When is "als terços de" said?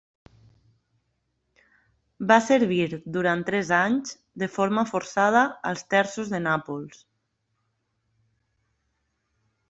5.73-6.39